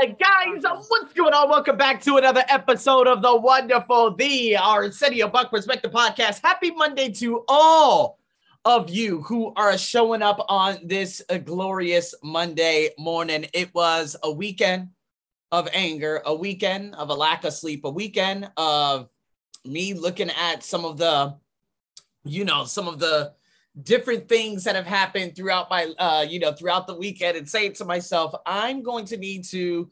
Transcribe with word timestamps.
Hey 0.00 0.16
guys, 0.18 0.62
what's 0.62 1.12
going 1.12 1.34
on? 1.34 1.50
Welcome 1.50 1.76
back 1.76 2.00
to 2.02 2.16
another 2.16 2.42
episode 2.48 3.06
of 3.06 3.20
the 3.20 3.36
wonderful, 3.36 4.14
the 4.16 4.56
Arsenio 4.56 5.28
Buck 5.28 5.50
Perspective 5.50 5.92
Podcast. 5.92 6.40
Happy 6.42 6.70
Monday 6.70 7.10
to 7.12 7.44
all 7.46 8.18
of 8.64 8.88
you 8.88 9.20
who 9.20 9.52
are 9.54 9.76
showing 9.76 10.22
up 10.22 10.44
on 10.48 10.78
this 10.82 11.20
uh, 11.28 11.36
glorious 11.36 12.14
Monday 12.22 12.88
morning. 12.98 13.46
It 13.52 13.72
was 13.74 14.16
a 14.22 14.32
weekend 14.32 14.88
of 15.52 15.68
anger, 15.74 16.22
a 16.24 16.34
weekend 16.34 16.94
of 16.94 17.10
a 17.10 17.14
lack 17.14 17.44
of 17.44 17.52
sleep, 17.52 17.84
a 17.84 17.90
weekend 17.90 18.50
of 18.56 19.10
me 19.66 19.92
looking 19.92 20.30
at 20.30 20.62
some 20.62 20.86
of 20.86 20.96
the, 20.96 21.36
you 22.24 22.46
know, 22.46 22.64
some 22.64 22.88
of 22.88 22.98
the 22.98 23.34
different 23.82 24.28
things 24.28 24.64
that 24.64 24.76
have 24.76 24.86
happened 24.86 25.34
throughout 25.34 25.70
my 25.70 25.86
uh 25.98 26.26
you 26.28 26.38
know 26.38 26.52
throughout 26.52 26.86
the 26.86 26.94
weekend 26.94 27.38
and 27.38 27.48
saying 27.48 27.72
to 27.72 27.86
myself 27.86 28.34
i'm 28.44 28.82
going 28.82 29.06
to 29.06 29.16
need 29.16 29.44
to 29.44 29.88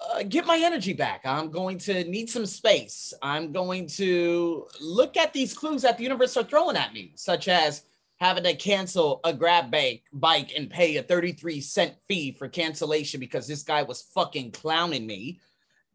uh, 0.00 0.22
get 0.22 0.46
my 0.46 0.60
energy 0.62 0.92
back. 0.92 1.22
I'm 1.24 1.50
going 1.50 1.78
to 1.78 2.04
need 2.04 2.30
some 2.30 2.46
space. 2.46 3.12
I'm 3.22 3.52
going 3.52 3.88
to 3.88 4.66
look 4.80 5.16
at 5.16 5.32
these 5.32 5.54
clues 5.54 5.82
that 5.82 5.96
the 5.96 6.04
universe 6.04 6.36
are 6.36 6.44
throwing 6.44 6.76
at 6.76 6.92
me 6.92 7.12
such 7.16 7.48
as 7.48 7.82
having 8.20 8.44
to 8.44 8.54
cancel 8.54 9.20
a 9.24 9.32
grab 9.32 9.70
bike 9.70 10.02
bike 10.12 10.52
and 10.56 10.70
pay 10.70 10.96
a 10.96 11.02
33 11.02 11.60
cent 11.60 11.94
fee 12.06 12.32
for 12.32 12.48
cancellation 12.48 13.20
because 13.20 13.46
this 13.46 13.62
guy 13.62 13.82
was 13.82 14.02
fucking 14.14 14.50
clowning 14.52 15.06
me 15.06 15.40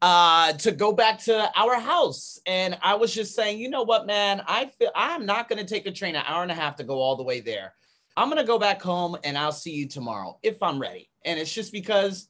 uh, 0.02 0.52
to 0.54 0.72
go 0.72 0.92
back 0.92 1.18
to 1.24 1.50
our 1.56 1.78
house. 1.78 2.38
And 2.46 2.76
I 2.82 2.94
was 2.94 3.14
just 3.14 3.34
saying, 3.34 3.58
you 3.58 3.70
know 3.70 3.82
what, 3.82 4.06
man, 4.06 4.42
I 4.46 4.66
feel 4.66 4.90
I'm 4.94 5.24
not 5.24 5.48
going 5.48 5.64
to 5.64 5.74
take 5.74 5.86
a 5.86 5.92
train 5.92 6.16
an 6.16 6.24
hour 6.26 6.42
and 6.42 6.52
a 6.52 6.54
half 6.54 6.76
to 6.76 6.84
go 6.84 7.00
all 7.00 7.16
the 7.16 7.22
way 7.22 7.40
there. 7.40 7.74
I'm 8.16 8.28
going 8.28 8.40
to 8.40 8.46
go 8.46 8.58
back 8.58 8.80
home 8.80 9.16
and 9.24 9.36
I'll 9.36 9.52
see 9.52 9.72
you 9.72 9.88
tomorrow 9.88 10.38
if 10.42 10.62
I'm 10.62 10.78
ready. 10.78 11.10
And 11.24 11.38
it's 11.38 11.52
just 11.52 11.72
because 11.72 12.28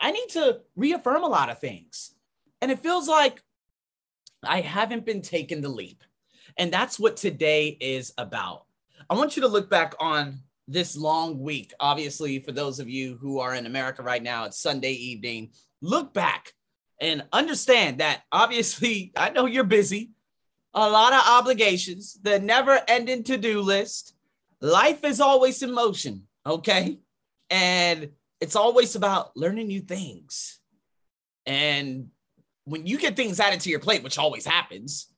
I 0.00 0.10
need 0.10 0.28
to 0.30 0.60
reaffirm 0.76 1.22
a 1.22 1.28
lot 1.28 1.50
of 1.50 1.60
things. 1.60 2.14
And 2.62 2.70
it 2.70 2.80
feels 2.80 3.08
like 3.08 3.42
I 4.42 4.60
haven't 4.60 5.06
been 5.06 5.22
taking 5.22 5.60
the 5.60 5.68
leap. 5.68 6.02
And 6.56 6.72
that's 6.72 6.98
what 6.98 7.16
today 7.16 7.76
is 7.80 8.12
about. 8.18 8.64
I 9.08 9.14
want 9.14 9.36
you 9.36 9.42
to 9.42 9.48
look 9.48 9.70
back 9.70 9.94
on 10.00 10.40
this 10.66 10.96
long 10.96 11.38
week. 11.38 11.72
Obviously, 11.80 12.38
for 12.40 12.52
those 12.52 12.80
of 12.80 12.88
you 12.88 13.18
who 13.20 13.40
are 13.40 13.54
in 13.54 13.66
America 13.66 14.02
right 14.02 14.22
now, 14.22 14.44
it's 14.44 14.60
Sunday 14.60 14.92
evening. 14.92 15.50
Look 15.80 16.12
back 16.14 16.54
and 17.00 17.24
understand 17.32 17.98
that 17.98 18.22
obviously 18.30 19.12
I 19.16 19.30
know 19.30 19.46
you're 19.46 19.64
busy, 19.64 20.10
a 20.74 20.88
lot 20.88 21.12
of 21.12 21.22
obligations, 21.26 22.18
the 22.22 22.38
never 22.38 22.80
ending 22.86 23.24
to 23.24 23.36
do 23.36 23.60
list. 23.60 24.14
Life 24.60 25.04
is 25.04 25.20
always 25.20 25.62
in 25.62 25.72
motion, 25.72 26.24
okay? 26.46 26.98
And 27.48 28.10
it's 28.40 28.56
always 28.56 28.94
about 28.94 29.36
learning 29.36 29.68
new 29.68 29.80
things. 29.80 30.60
And 31.46 32.08
when 32.64 32.86
you 32.86 32.98
get 32.98 33.16
things 33.16 33.40
added 33.40 33.60
to 33.60 33.70
your 33.70 33.80
plate, 33.80 34.02
which 34.02 34.18
always 34.18 34.46
happens, 34.46 35.08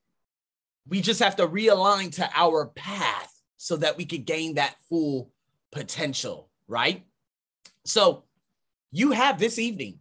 we 0.88 1.00
just 1.00 1.20
have 1.20 1.36
to 1.36 1.46
realign 1.46 2.14
to 2.16 2.30
our 2.34 2.66
path 2.68 3.32
so 3.56 3.76
that 3.76 3.96
we 3.96 4.06
could 4.06 4.24
gain 4.24 4.54
that 4.54 4.76
full 4.88 5.30
potential, 5.70 6.50
right? 6.66 7.04
So 7.84 8.24
you 8.90 9.10
have 9.12 9.38
this 9.38 9.58
evening 9.58 9.98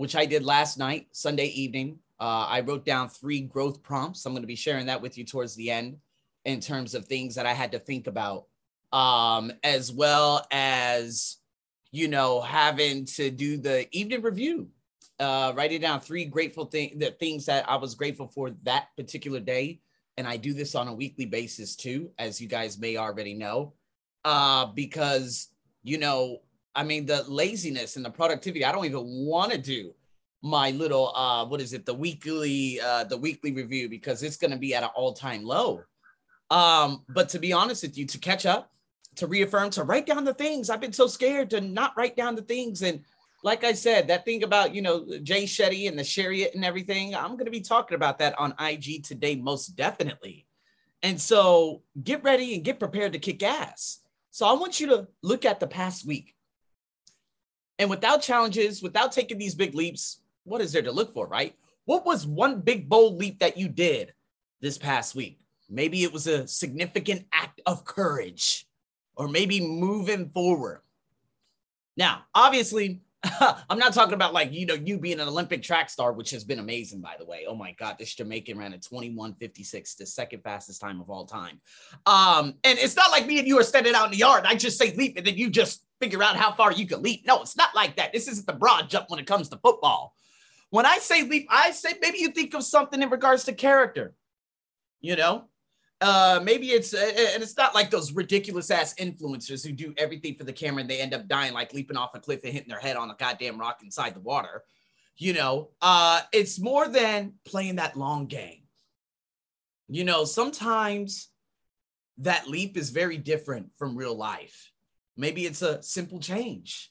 which 0.00 0.16
I 0.16 0.24
did 0.24 0.42
last 0.42 0.78
night, 0.78 1.08
Sunday 1.12 1.48
evening. 1.48 1.98
Uh, 2.18 2.46
I 2.48 2.60
wrote 2.60 2.86
down 2.86 3.10
three 3.10 3.42
growth 3.42 3.82
prompts. 3.82 4.24
I'm 4.24 4.32
going 4.32 4.42
to 4.42 4.46
be 4.46 4.56
sharing 4.56 4.86
that 4.86 5.02
with 5.02 5.18
you 5.18 5.26
towards 5.26 5.54
the 5.56 5.70
end 5.70 5.98
in 6.46 6.58
terms 6.58 6.94
of 6.94 7.04
things 7.04 7.34
that 7.34 7.44
I 7.44 7.52
had 7.52 7.72
to 7.72 7.78
think 7.78 8.06
about, 8.06 8.46
um, 8.94 9.52
as 9.62 9.92
well 9.92 10.46
as, 10.50 11.36
you 11.92 12.08
know, 12.08 12.40
having 12.40 13.04
to 13.16 13.30
do 13.30 13.58
the 13.58 13.94
evening 13.94 14.22
review, 14.22 14.70
uh, 15.18 15.52
writing 15.54 15.82
down 15.82 16.00
three 16.00 16.24
grateful 16.24 16.64
things, 16.64 16.98
the 16.98 17.10
things 17.10 17.44
that 17.44 17.68
I 17.68 17.76
was 17.76 17.94
grateful 17.94 18.28
for 18.28 18.52
that 18.62 18.86
particular 18.96 19.38
day. 19.38 19.82
And 20.16 20.26
I 20.26 20.38
do 20.38 20.54
this 20.54 20.74
on 20.74 20.88
a 20.88 20.94
weekly 20.94 21.26
basis 21.26 21.76
too, 21.76 22.08
as 22.18 22.40
you 22.40 22.48
guys 22.48 22.78
may 22.78 22.96
already 22.96 23.34
know, 23.34 23.74
uh, 24.24 24.64
because, 24.64 25.48
you 25.82 25.98
know, 25.98 26.38
I 26.74 26.84
mean, 26.84 27.06
the 27.06 27.24
laziness 27.28 27.96
and 27.96 28.04
the 28.04 28.10
productivity. 28.10 28.64
I 28.64 28.72
don't 28.72 28.84
even 28.84 29.04
want 29.04 29.52
to 29.52 29.58
do 29.58 29.94
my 30.42 30.70
little 30.70 31.14
uh 31.14 31.44
what 31.44 31.60
is 31.60 31.72
it 31.74 31.84
the 31.84 31.92
weekly 31.92 32.80
uh 32.80 33.04
the 33.04 33.16
weekly 33.16 33.52
review 33.52 33.88
because 33.88 34.22
it's 34.22 34.38
going 34.38 34.50
to 34.50 34.56
be 34.56 34.74
at 34.74 34.82
an 34.82 34.88
all-time 34.94 35.44
low. 35.44 35.82
Um 36.50 37.04
but 37.08 37.28
to 37.30 37.38
be 37.38 37.52
honest 37.52 37.82
with 37.82 37.98
you 37.98 38.06
to 38.06 38.18
catch 38.18 38.46
up 38.46 38.70
to 39.16 39.26
reaffirm 39.26 39.70
to 39.70 39.84
write 39.84 40.06
down 40.06 40.24
the 40.24 40.32
things 40.32 40.70
i've 40.70 40.80
been 40.80 40.92
so 40.92 41.06
scared 41.06 41.50
to 41.50 41.60
not 41.60 41.96
write 41.96 42.16
down 42.16 42.34
the 42.34 42.42
things. 42.42 42.82
And 42.82 43.04
like 43.42 43.64
i 43.64 43.72
said 43.72 44.08
that 44.08 44.24
thing 44.24 44.42
about 44.42 44.74
you 44.74 44.80
know 44.80 45.06
jay 45.22 45.44
shetty 45.44 45.88
and 45.88 45.98
the 45.98 46.04
chariot 46.04 46.52
and 46.54 46.64
everything 46.64 47.14
i'm 47.14 47.32
going 47.32 47.44
to 47.44 47.50
be 47.50 47.60
talking 47.60 47.94
about 47.94 48.18
that 48.18 48.38
on 48.38 48.54
ig 48.70 49.04
today 49.04 49.36
most 49.36 49.76
definitely. 49.76 50.46
And 51.02 51.20
so 51.20 51.82
get 52.02 52.22
ready 52.22 52.54
and 52.54 52.64
get 52.64 52.78
prepared 52.78 53.14
to 53.14 53.18
kick 53.18 53.42
ass. 53.42 54.00
So 54.30 54.46
i 54.46 54.52
want 54.52 54.80
you 54.80 54.86
to 54.86 55.08
look 55.22 55.44
at 55.44 55.60
the 55.60 55.66
past 55.66 56.06
week 56.06 56.34
and 57.80 57.88
without 57.88 58.20
challenges, 58.20 58.82
without 58.82 59.10
taking 59.10 59.38
these 59.38 59.54
big 59.54 59.74
leaps, 59.74 60.20
what 60.44 60.60
is 60.60 60.70
there 60.70 60.82
to 60.82 60.92
look 60.92 61.14
for, 61.14 61.26
right? 61.26 61.56
What 61.86 62.04
was 62.04 62.26
one 62.26 62.60
big 62.60 62.90
bold 62.90 63.18
leap 63.18 63.38
that 63.38 63.56
you 63.56 63.68
did 63.68 64.12
this 64.60 64.76
past 64.76 65.14
week? 65.14 65.40
Maybe 65.70 66.02
it 66.02 66.12
was 66.12 66.26
a 66.26 66.46
significant 66.46 67.26
act 67.32 67.62
of 67.64 67.86
courage, 67.86 68.66
or 69.16 69.28
maybe 69.28 69.62
moving 69.62 70.28
forward. 70.28 70.82
Now, 71.96 72.24
obviously, 72.34 73.00
I'm 73.70 73.78
not 73.78 73.94
talking 73.94 74.14
about 74.14 74.34
like 74.34 74.52
you 74.52 74.66
know 74.66 74.74
you 74.74 74.98
being 74.98 75.18
an 75.18 75.28
Olympic 75.28 75.62
track 75.62 75.88
star, 75.88 76.12
which 76.12 76.30
has 76.32 76.44
been 76.44 76.58
amazing, 76.58 77.00
by 77.00 77.14
the 77.18 77.24
way. 77.24 77.46
Oh 77.48 77.54
my 77.54 77.72
God, 77.72 77.96
this 77.98 78.14
Jamaican 78.14 78.58
ran 78.58 78.74
a 78.74 78.78
21:56, 78.78 79.96
the 79.96 80.04
second 80.04 80.42
fastest 80.42 80.82
time 80.82 81.00
of 81.00 81.08
all 81.08 81.24
time. 81.24 81.60
Um, 82.04 82.56
and 82.62 82.78
it's 82.78 82.96
not 82.96 83.10
like 83.10 83.26
me 83.26 83.38
and 83.38 83.48
you 83.48 83.58
are 83.58 83.64
standing 83.64 83.94
out 83.94 84.06
in 84.06 84.10
the 84.10 84.18
yard. 84.18 84.44
I 84.46 84.54
just 84.54 84.78
say 84.78 84.94
leap, 84.96 85.16
and 85.16 85.26
then 85.26 85.38
you 85.38 85.48
just 85.48 85.82
figure 86.00 86.22
out 86.22 86.36
how 86.36 86.52
far 86.52 86.72
you 86.72 86.86
can 86.86 87.02
leap. 87.02 87.26
No, 87.26 87.42
it's 87.42 87.56
not 87.56 87.74
like 87.74 87.96
that. 87.96 88.12
This 88.12 88.28
isn't 88.28 88.46
the 88.46 88.52
broad 88.52 88.88
jump 88.88 89.10
when 89.10 89.20
it 89.20 89.26
comes 89.26 89.48
to 89.50 89.58
football. 89.58 90.14
When 90.70 90.86
I 90.86 90.98
say 90.98 91.24
leap, 91.24 91.46
I 91.50 91.72
say 91.72 91.94
maybe 92.00 92.18
you 92.18 92.30
think 92.30 92.54
of 92.54 92.64
something 92.64 93.02
in 93.02 93.10
regards 93.10 93.44
to 93.44 93.52
character. 93.52 94.14
You 95.00 95.16
know, 95.16 95.48
uh, 96.00 96.40
maybe 96.42 96.68
it's 96.68 96.94
uh, 96.94 97.12
and 97.34 97.42
it's 97.42 97.56
not 97.56 97.74
like 97.74 97.90
those 97.90 98.12
ridiculous 98.12 98.70
ass 98.70 98.94
influencers 98.94 99.66
who 99.66 99.72
do 99.72 99.92
everything 99.98 100.34
for 100.34 100.44
the 100.44 100.52
camera 100.52 100.80
and 100.80 100.88
they 100.88 101.00
end 101.00 101.14
up 101.14 101.28
dying 101.28 101.52
like 101.52 101.74
leaping 101.74 101.96
off 101.96 102.14
a 102.14 102.20
cliff 102.20 102.40
and 102.44 102.52
hitting 102.52 102.68
their 102.68 102.80
head 102.80 102.96
on 102.96 103.10
a 103.10 103.16
goddamn 103.18 103.58
rock 103.58 103.80
inside 103.82 104.14
the 104.14 104.20
water. 104.20 104.62
You 105.16 105.34
know, 105.34 105.70
uh, 105.82 106.22
it's 106.32 106.58
more 106.58 106.88
than 106.88 107.34
playing 107.44 107.76
that 107.76 107.96
long 107.96 108.26
game. 108.26 108.62
You 109.88 110.04
know, 110.04 110.24
sometimes 110.24 111.28
that 112.18 112.48
leap 112.48 112.76
is 112.76 112.90
very 112.90 113.18
different 113.18 113.70
from 113.76 113.96
real 113.96 114.14
life. 114.14 114.69
Maybe 115.20 115.44
it's 115.44 115.60
a 115.60 115.82
simple 115.82 116.18
change. 116.18 116.90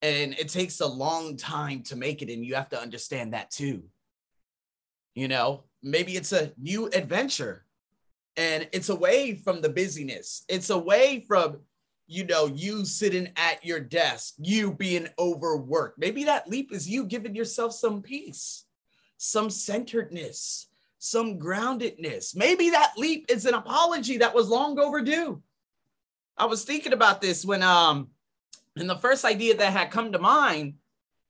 And 0.00 0.32
it 0.38 0.48
takes 0.48 0.80
a 0.80 0.86
long 0.86 1.36
time 1.36 1.82
to 1.84 1.96
make 1.96 2.22
it. 2.22 2.30
And 2.30 2.44
you 2.44 2.54
have 2.54 2.70
to 2.70 2.80
understand 2.80 3.34
that 3.34 3.50
too. 3.50 3.84
You 5.14 5.28
know, 5.28 5.64
maybe 5.82 6.16
it's 6.16 6.32
a 6.32 6.52
new 6.56 6.86
adventure 6.86 7.66
and 8.36 8.66
it's 8.72 8.88
away 8.88 9.34
from 9.34 9.60
the 9.60 9.68
busyness. 9.68 10.44
It's 10.48 10.70
away 10.70 11.24
from, 11.28 11.58
you 12.06 12.24
know, 12.24 12.46
you 12.46 12.86
sitting 12.86 13.28
at 13.36 13.64
your 13.66 13.80
desk, 13.80 14.34
you 14.38 14.72
being 14.72 15.08
overworked. 15.18 15.98
Maybe 15.98 16.24
that 16.24 16.48
leap 16.48 16.72
is 16.72 16.88
you 16.88 17.04
giving 17.04 17.34
yourself 17.34 17.74
some 17.74 18.00
peace, 18.00 18.64
some 19.18 19.50
centeredness, 19.50 20.68
some 20.98 21.38
groundedness. 21.38 22.34
Maybe 22.34 22.70
that 22.70 22.92
leap 22.96 23.26
is 23.28 23.44
an 23.44 23.54
apology 23.54 24.16
that 24.18 24.34
was 24.34 24.48
long 24.48 24.78
overdue. 24.78 25.42
I 26.36 26.46
was 26.46 26.64
thinking 26.64 26.92
about 26.92 27.20
this 27.20 27.44
when 27.44 27.62
um 27.62 28.08
and 28.76 28.88
the 28.88 28.96
first 28.96 29.24
idea 29.24 29.56
that 29.56 29.72
had 29.72 29.90
come 29.90 30.12
to 30.12 30.18
mind 30.18 30.74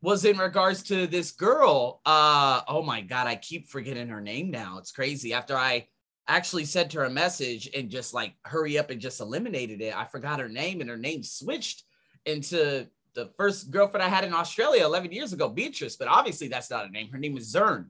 was 0.03 0.25
in 0.25 0.38
regards 0.38 0.82
to 0.85 1.06
this 1.06 1.32
girl. 1.32 2.00
Uh 2.06 2.62
oh 2.69 2.82
my 2.82 3.00
god, 3.00 3.26
I 3.26 3.37
keep 3.37 3.69
forgetting 3.69 4.08
her 4.08 4.20
name 4.20 4.50
now. 4.50 4.79
It's 4.79 4.93
crazy. 4.93 5.35
After 5.35 5.56
I 5.56 5.88
actually 6.29 6.64
sent 6.64 6.93
her 6.93 7.05
a 7.05 7.11
message 7.11 7.69
and 7.76 7.91
just 7.91 8.14
like 8.14 8.35
hurry 8.44 8.79
up 8.79 8.91
and 8.91 9.00
just 9.00 9.20
eliminated 9.20 9.81
it, 9.81 9.97
I 9.97 10.05
forgot 10.05 10.41
her 10.41 10.49
name 10.49 10.81
and 10.81 10.88
her 10.88 10.97
name 10.97 11.23
switched 11.23 11.85
into 12.25 12.87
the 13.14 13.31
first 13.37 13.70
girlfriend 13.70 14.05
I 14.05 14.08
had 14.08 14.25
in 14.25 14.32
Australia 14.32 14.85
11 14.85 15.12
years 15.12 15.32
ago, 15.32 15.49
Beatrice, 15.49 15.96
but 15.96 16.08
obviously 16.08 16.49
that's 16.49 16.70
not 16.70 16.87
a 16.87 16.91
name. 16.91 17.11
Her 17.11 17.19
name 17.19 17.37
is 17.37 17.53
Zern. 17.53 17.87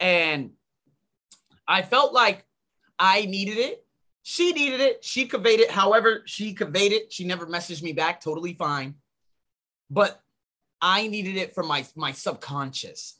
And 0.00 0.50
I 1.68 1.82
felt 1.82 2.12
like 2.12 2.44
I 2.98 3.26
needed 3.26 3.58
it 3.58 3.86
she 4.22 4.52
needed 4.52 4.80
it. 4.80 5.04
She 5.04 5.26
conveyed 5.26 5.60
it. 5.60 5.70
However, 5.70 6.22
she 6.26 6.54
conveyed 6.54 6.92
it. 6.92 7.12
She 7.12 7.24
never 7.24 7.46
messaged 7.46 7.82
me 7.82 7.92
back. 7.92 8.20
Totally 8.20 8.54
fine. 8.54 8.94
But 9.90 10.22
I 10.80 11.06
needed 11.06 11.36
it 11.36 11.54
from 11.54 11.66
my 11.66 11.84
my 11.96 12.12
subconscious, 12.12 13.18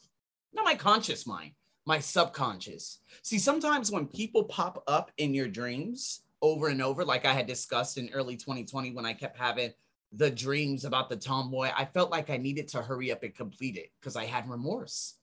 not 0.52 0.64
my 0.64 0.74
conscious 0.74 1.26
mind, 1.26 1.52
my 1.86 1.98
subconscious. 1.98 3.00
See, 3.22 3.38
sometimes 3.38 3.90
when 3.90 4.06
people 4.06 4.44
pop 4.44 4.82
up 4.86 5.10
in 5.18 5.34
your 5.34 5.48
dreams 5.48 6.22
over 6.40 6.68
and 6.68 6.82
over, 6.82 7.04
like 7.04 7.24
I 7.24 7.32
had 7.32 7.46
discussed 7.46 7.98
in 7.98 8.10
early 8.12 8.36
2020 8.36 8.92
when 8.92 9.06
I 9.06 9.12
kept 9.12 9.38
having 9.38 9.72
the 10.12 10.30
dreams 10.30 10.84
about 10.84 11.08
the 11.08 11.16
tomboy, 11.16 11.70
I 11.76 11.84
felt 11.84 12.10
like 12.10 12.30
I 12.30 12.36
needed 12.36 12.68
to 12.68 12.82
hurry 12.82 13.10
up 13.10 13.22
and 13.22 13.34
complete 13.34 13.76
it 13.76 13.90
because 14.00 14.16
I 14.16 14.26
had 14.26 14.48
remorse. 14.48 15.14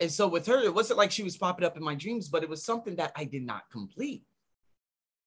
And 0.00 0.10
so 0.10 0.28
with 0.28 0.46
her, 0.46 0.62
it 0.62 0.74
wasn't 0.74 0.98
like 0.98 1.10
she 1.10 1.22
was 1.22 1.36
popping 1.36 1.66
up 1.66 1.76
in 1.76 1.82
my 1.82 1.94
dreams, 1.94 2.28
but 2.28 2.42
it 2.42 2.48
was 2.48 2.62
something 2.62 2.96
that 2.96 3.12
I 3.16 3.24
did 3.24 3.44
not 3.44 3.70
complete. 3.70 4.24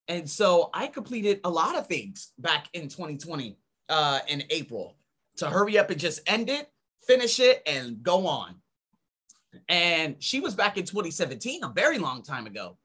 And 0.08 0.30
so 0.30 0.70
I 0.74 0.88
completed 0.88 1.40
a 1.44 1.50
lot 1.50 1.78
of 1.78 1.88
things 1.88 2.34
back 2.38 2.68
in 2.74 2.84
2020 2.84 3.58
uh, 3.90 4.20
in 4.28 4.44
April 4.50 4.98
to 5.38 5.50
hurry 5.50 5.78
up 5.78 5.90
and 5.90 6.00
just 6.00 6.20
end 6.28 6.50
it, 6.50 6.70
finish 7.08 7.40
it, 7.40 7.62
and 7.66 8.04
go 8.04 8.28
on. 8.28 8.56
And 9.70 10.16
she 10.20 10.40
was 10.40 10.56
back 10.56 10.78
in 10.78 10.86
2017, 10.86 11.64
a 11.64 11.70
very 11.70 12.00
long 12.00 12.24
time 12.24 12.48
ago. 12.48 12.78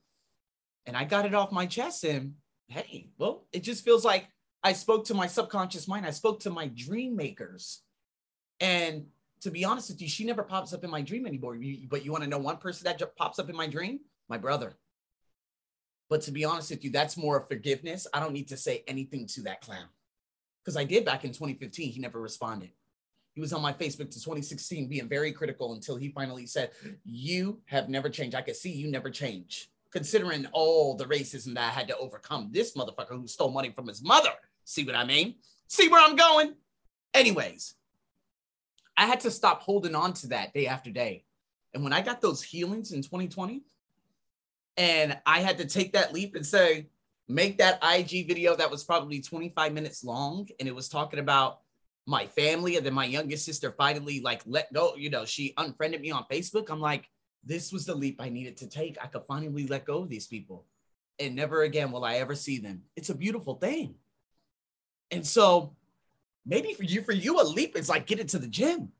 And 0.87 0.97
I 0.97 1.05
got 1.05 1.26
it 1.26 1.35
off 1.35 1.50
my 1.50 1.67
chest. 1.67 2.05
And 2.05 2.35
hey, 2.69 3.11
well, 3.19 3.47
it 3.53 3.62
just 3.62 3.85
feels 3.85 4.05
like 4.05 4.29
I 4.62 4.73
spoke 4.73 5.06
to 5.06 5.14
my 5.14 5.26
subconscious 5.26 5.88
mind. 5.88 6.06
I 6.06 6.11
spoke 6.11 6.41
to 6.41 6.50
my 6.50 6.69
dream 6.69 7.17
makers. 7.17 7.82
And 8.61 9.06
to 9.41 9.50
be 9.50 9.64
honest 9.64 9.91
with 9.91 10.03
you, 10.03 10.09
she 10.09 10.25
never 10.25 10.43
pops 10.43 10.73
up 10.73 10.85
in 10.85 10.91
my 10.91 11.03
dream 11.03 11.26
anymore. 11.26 11.59
But 11.88 12.05
you 12.05 12.12
want 12.12 12.25
to 12.25 12.31
know 12.31 12.38
one 12.38 12.56
person 12.59 12.85
that 12.85 13.17
pops 13.17 13.38
up 13.38 13.49
in 13.49 13.56
my 13.56 13.67
dream? 13.67 14.00
My 14.29 14.38
brother. 14.38 14.76
But 16.08 16.22
to 16.22 16.32
be 16.32 16.44
honest 16.44 16.70
with 16.70 16.84
you, 16.84 16.90
that's 16.90 17.16
more 17.16 17.38
of 17.38 17.49
forgiveness. 17.49 18.06
I 18.12 18.20
don't 18.20 18.32
need 18.32 18.49
to 18.49 18.56
say 18.56 18.82
anything 18.87 19.26
to 19.28 19.43
that 19.43 19.60
clown 19.60 19.88
because 20.64 20.76
I 20.76 20.84
did 20.84 21.05
back 21.05 21.25
in 21.25 21.32
2015. 21.32 21.93
He 21.93 22.00
never 22.00 22.20
responded. 22.20 22.70
He 23.34 23.40
was 23.40 23.52
on 23.52 23.62
my 23.62 23.72
Facebook 23.72 24.10
to 24.10 24.20
2016 24.20 24.88
being 24.88 25.08
very 25.08 25.32
critical 25.32 25.75
until 25.75 25.96
he 25.96 26.08
finally 26.08 26.46
said, 26.46 26.70
You 27.05 27.60
have 27.66 27.88
never 27.88 28.08
changed. 28.08 28.34
I 28.34 28.43
can 28.43 28.55
see 28.55 28.72
you 28.72 28.90
never 28.90 29.10
change. 29.10 29.70
Considering 29.90 30.46
all 30.52 30.96
the 30.96 31.05
racism 31.05 31.55
that 31.55 31.69
I 31.69 31.70
had 31.70 31.88
to 31.88 31.96
overcome, 31.96 32.49
this 32.50 32.75
motherfucker 32.75 33.16
who 33.16 33.26
stole 33.26 33.50
money 33.50 33.70
from 33.70 33.87
his 33.87 34.02
mother. 34.02 34.32
See 34.64 34.84
what 34.84 34.94
I 34.94 35.04
mean? 35.04 35.37
See 35.69 35.88
where 35.88 36.04
I'm 36.04 36.16
going? 36.16 36.54
Anyways, 37.14 37.75
I 38.96 39.06
had 39.06 39.20
to 39.20 39.31
stop 39.31 39.62
holding 39.62 39.94
on 39.94 40.12
to 40.14 40.28
that 40.28 40.52
day 40.52 40.66
after 40.66 40.90
day. 40.90 41.25
And 41.72 41.84
when 41.84 41.93
I 41.93 42.00
got 42.00 42.20
those 42.20 42.43
healings 42.43 42.93
in 42.93 43.02
2020, 43.02 43.62
and 44.78 45.19
I 45.26 45.40
had 45.40 45.58
to 45.58 45.66
take 45.66 45.92
that 45.94 46.14
leap 46.14 46.36
and 46.36 46.46
say, 46.46 46.86
make 47.28 47.58
that 47.58 47.82
IG 47.82 48.28
video 48.28 48.54
that 48.56 48.70
was 48.70 48.84
probably 48.84 49.20
25 49.20 49.72
minutes 49.72 50.04
long. 50.04 50.48
And 50.58 50.69
it 50.69 50.75
was 50.75 50.88
talking 50.88 51.19
about 51.19 51.60
my 52.06 52.26
family. 52.26 52.76
And 52.76 52.86
then 52.86 52.94
my 52.94 53.04
youngest 53.04 53.44
sister 53.44 53.75
finally 53.76 54.20
like 54.20 54.40
let 54.46 54.72
go, 54.72 54.94
you 54.96 55.10
know, 55.10 55.25
she 55.25 55.52
unfriended 55.58 56.00
me 56.00 56.12
on 56.12 56.25
Facebook. 56.30 56.70
I'm 56.70 56.80
like, 56.80 57.10
this 57.44 57.72
was 57.72 57.86
the 57.86 57.94
leap 57.94 58.20
I 58.20 58.28
needed 58.28 58.56
to 58.58 58.69
take. 58.69 58.96
I 59.02 59.08
could 59.08 59.25
finally 59.26 59.66
let 59.66 59.84
go 59.84 60.02
of 60.02 60.08
these 60.08 60.28
people. 60.28 60.64
And 61.19 61.34
never 61.34 61.62
again 61.62 61.90
will 61.90 62.04
I 62.04 62.14
ever 62.16 62.36
see 62.36 62.58
them. 62.58 62.82
It's 62.96 63.10
a 63.10 63.14
beautiful 63.14 63.54
thing. 63.54 63.96
And 65.10 65.26
so 65.26 65.75
maybe 66.46 66.72
for 66.72 66.84
you, 66.84 67.02
for 67.02 67.12
you, 67.12 67.40
a 67.40 67.42
leap 67.42 67.76
is 67.76 67.88
like 67.88 68.06
get 68.06 68.20
into 68.20 68.38
the 68.38 68.46
gym, 68.46 68.92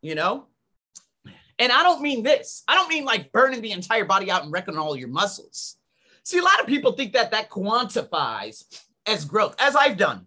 you 0.00 0.14
know? 0.14 0.46
And 1.58 1.72
I 1.72 1.82
don't 1.82 2.02
mean 2.02 2.22
this. 2.22 2.62
I 2.66 2.74
don't 2.74 2.88
mean 2.88 3.04
like 3.04 3.32
burning 3.32 3.60
the 3.60 3.72
entire 3.72 4.04
body 4.04 4.30
out 4.30 4.42
and 4.44 4.52
wrecking 4.52 4.76
all 4.76 4.96
your 4.96 5.08
muscles. 5.08 5.76
See, 6.24 6.38
a 6.38 6.42
lot 6.42 6.60
of 6.60 6.66
people 6.66 6.92
think 6.92 7.12
that 7.12 7.30
that 7.32 7.50
quantifies 7.50 8.64
as 9.06 9.24
growth, 9.24 9.56
as 9.58 9.76
I've 9.76 9.96
done. 9.96 10.26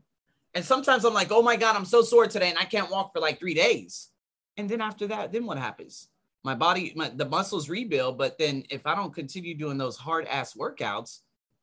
And 0.54 0.63
sometimes 0.63 1.04
I'm 1.04 1.13
like, 1.13 1.31
oh 1.31 1.42
my 1.42 1.56
God, 1.56 1.75
I'm 1.75 1.86
so 1.86 2.01
sore 2.01 2.27
today 2.27 2.50
and 2.50 2.57
I 2.57 2.66
can't 2.66 2.92
walk 2.92 3.13
for 3.13 3.19
like 3.19 3.39
three 3.39 3.54
days. 3.54 4.10
And 4.57 4.69
then 4.69 4.81
after 4.81 5.07
that, 5.07 5.31
then 5.31 5.45
what 5.45 5.57
happens? 5.57 6.10
My 6.44 6.56
body, 6.56 6.94
my, 6.95 7.10
the 7.10 7.25
muscles 7.25 7.69
rebuild. 7.69 8.18
But 8.18 8.38
then 8.38 8.63
if 8.69 8.86
I 8.86 8.95
don't 8.95 9.13
continue 9.13 9.56
doing 9.56 9.78
those 9.78 9.98
hard 9.98 10.25
ass 10.28 10.54
workouts, 10.54 11.19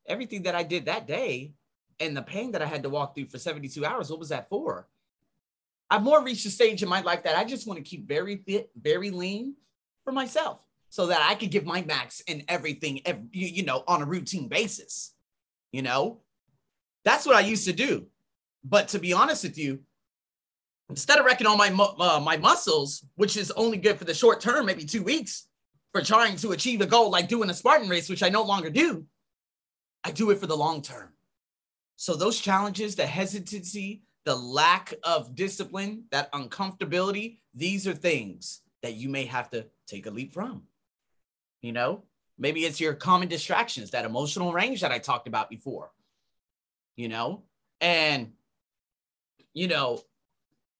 everything 0.07 0.43
that 0.43 0.55
I 0.55 0.63
did 0.63 0.87
that 0.87 1.07
day 1.07 1.53
and 2.01 2.17
the 2.17 2.23
pain 2.23 2.53
that 2.53 2.63
I 2.63 2.67
had 2.67 2.83
to 2.83 2.91
walk 2.91 3.15
through 3.15 3.27
for 3.27 3.39
72 3.39 3.85
hours, 3.85 4.11
what 4.11 4.19
was 4.19 4.29
that 4.31 4.49
for? 4.49 4.89
I've 5.93 6.03
more 6.03 6.25
reached 6.25 6.47
a 6.47 6.51
stage 6.51 6.83
in 6.83 6.89
my 6.89 7.03
life 7.03 7.25
that 7.25 7.37
I 7.37 7.45
just 7.45 7.67
want 7.67 7.77
to 7.77 7.85
keep 7.85 8.09
very 8.09 8.37
fit, 8.37 8.71
very 8.81 9.11
lean 9.11 9.57
for 10.05 10.13
myself 10.13 10.59
so 10.89 11.09
that 11.09 11.21
I 11.21 11.35
could 11.35 11.51
give 11.51 11.67
my 11.67 11.83
max 11.83 12.21
in 12.21 12.45
everything, 12.49 13.03
every, 13.05 13.29
you 13.31 13.63
know, 13.63 13.85
on 13.87 14.01
a 14.01 14.07
routine 14.07 14.49
basis. 14.49 15.13
You 15.71 15.83
know, 15.83 16.23
that's 17.05 17.27
what 17.27 17.37
I 17.37 17.41
used 17.41 17.67
to 17.67 17.75
do. 17.75 18.07
But 18.65 18.89
to 18.89 18.99
be 18.99 19.13
honest 19.13 19.45
with 19.45 19.59
you, 19.59 19.81
instead 20.89 21.19
of 21.19 21.27
wrecking 21.27 21.47
all 21.47 21.59
my 21.59 21.69
uh, 21.69 22.21
my 22.21 22.39
muscles, 22.39 23.05
which 23.17 23.37
is 23.37 23.51
only 23.51 23.77
good 23.77 23.99
for 23.99 24.07
the 24.07 24.15
short 24.15 24.41
term, 24.41 24.65
maybe 24.65 24.87
two 24.87 25.03
weeks, 25.03 25.47
for 25.93 26.01
trying 26.01 26.37
to 26.37 26.53
achieve 26.53 26.81
a 26.81 26.87
goal 26.87 27.11
like 27.11 27.29
doing 27.29 27.51
a 27.51 27.55
Spartan 27.55 27.91
race, 27.91 28.09
which 28.09 28.23
I 28.23 28.31
no 28.31 28.45
longer 28.45 28.71
do, 28.71 29.05
I 30.05 30.11
do 30.11 30.31
it 30.31 30.39
for 30.39 30.47
the 30.47 30.57
long 30.57 30.81
term. 30.81 31.11
So 31.97 32.15
those 32.15 32.41
challenges, 32.41 32.97
the 32.97 33.05
hesitancy, 33.05 34.05
the 34.25 34.37
lack 34.37 34.95
of 35.03 35.35
discipline, 35.35 36.05
that 36.11 36.33
uncomfortability, 36.33 37.39
these 37.55 37.87
are 37.87 37.95
things 37.95 38.63
that 38.83 38.95
you 38.95 39.09
may 39.09 39.25
have 39.25 39.51
to 39.51 39.67
take 39.87 40.07
a 40.07 40.11
leap 40.11 40.33
from 40.33 40.63
you 41.63 41.73
know? 41.73 42.03
Maybe 42.39 42.65
it's 42.65 42.81
your 42.81 42.95
common 42.95 43.29
distractions 43.29 43.91
that 43.93 44.05
emotional 44.05 44.53
range 44.53 44.81
that 44.81 44.91
i 44.91 44.99
talked 44.99 45.29
about 45.29 45.49
before 45.49 45.93
you 46.97 47.09
know? 47.09 47.45
And 47.81 48.33
you 49.55 49.69
know 49.69 50.01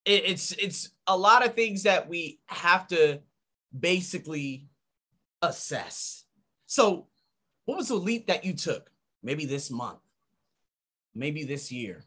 it, 0.05 0.25
it's 0.27 0.53
it's 0.53 0.91
a 1.07 1.17
lot 1.17 1.45
of 1.47 1.55
things 1.55 1.85
that 1.85 2.09
we 2.09 2.41
have 2.47 2.87
to 2.89 3.21
basically 3.79 4.67
assess. 5.41 6.25
So 6.67 7.07
what 7.65 7.77
was 7.79 7.89
the 7.89 7.97
leap 7.97 8.27
that 8.27 8.45
you 8.45 8.55
took? 8.55 8.91
Maybe 9.23 9.45
this 9.47 9.71
month. 9.71 10.01
Maybe 11.15 11.45
this 11.45 11.71
year 11.71 12.05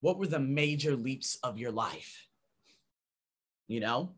what 0.00 0.18
were 0.18 0.26
the 0.26 0.38
major 0.38 0.96
leaps 0.96 1.38
of 1.42 1.58
your 1.58 1.72
life 1.72 2.26
you 3.68 3.80
know 3.80 4.14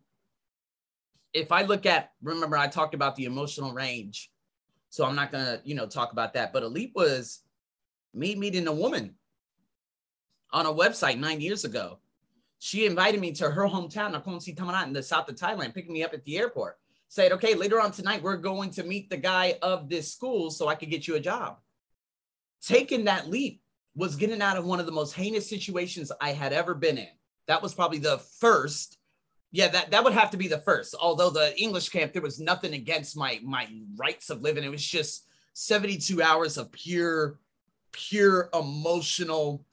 if 1.32 1.52
I 1.52 1.62
look 1.62 1.86
at, 1.86 2.12
remember 2.22 2.56
I 2.56 2.68
talked 2.68 2.94
about 2.94 3.16
the 3.16 3.24
emotional 3.24 3.72
range, 3.72 4.30
so 4.90 5.04
I'm 5.04 5.14
not 5.14 5.30
gonna, 5.30 5.60
you 5.64 5.74
know, 5.74 5.86
talk 5.86 6.12
about 6.12 6.34
that. 6.34 6.52
But 6.52 6.62
a 6.62 6.68
leap 6.68 6.92
was 6.94 7.40
me 8.14 8.34
meeting 8.34 8.66
a 8.66 8.72
woman 8.72 9.14
on 10.52 10.66
a 10.66 10.72
website 10.72 11.18
nine 11.18 11.40
years 11.40 11.64
ago. 11.64 11.98
She 12.58 12.86
invited 12.86 13.20
me 13.20 13.32
to 13.32 13.50
her 13.50 13.68
hometown, 13.68 14.14
Nakhon 14.14 14.42
Si 14.42 14.54
Thammarat, 14.54 14.86
in 14.86 14.92
the 14.92 15.02
south 15.02 15.28
of 15.28 15.36
Thailand, 15.36 15.74
picking 15.74 15.92
me 15.92 16.02
up 16.02 16.14
at 16.14 16.24
the 16.24 16.38
airport. 16.38 16.78
Said, 17.10 17.32
okay, 17.32 17.54
later 17.54 17.80
on 17.80 17.92
tonight, 17.92 18.22
we're 18.22 18.36
going 18.36 18.70
to 18.72 18.82
meet 18.82 19.08
the 19.08 19.16
guy 19.16 19.58
of 19.62 19.88
this 19.88 20.12
school 20.12 20.50
so 20.50 20.68
I 20.68 20.74
could 20.74 20.90
get 20.90 21.06
you 21.06 21.14
a 21.14 21.20
job. 21.20 21.58
Taking 22.60 23.04
that 23.04 23.30
leap 23.30 23.62
was 23.98 24.16
getting 24.16 24.40
out 24.40 24.56
of 24.56 24.64
one 24.64 24.78
of 24.78 24.86
the 24.86 24.92
most 24.92 25.12
heinous 25.12 25.48
situations 25.48 26.12
I 26.20 26.30
had 26.32 26.52
ever 26.52 26.72
been 26.74 26.98
in. 26.98 27.08
That 27.48 27.62
was 27.62 27.74
probably 27.74 27.98
the 27.98 28.18
first 28.18 28.98
yeah, 29.50 29.68
that, 29.68 29.90
that 29.92 30.04
would 30.04 30.12
have 30.12 30.30
to 30.32 30.36
be 30.36 30.46
the 30.46 30.58
first. 30.58 30.94
Although 31.00 31.30
the 31.30 31.58
English 31.58 31.88
camp, 31.88 32.12
there 32.12 32.22
was 32.22 32.38
nothing 32.38 32.74
against 32.74 33.16
my 33.16 33.40
my 33.42 33.66
rights 33.96 34.30
of 34.30 34.42
living. 34.42 34.62
It 34.62 34.70
was 34.70 34.84
just 34.84 35.24
72 35.54 36.22
hours 36.22 36.58
of 36.58 36.70
pure, 36.70 37.38
pure 37.92 38.50
emotional 38.52 39.64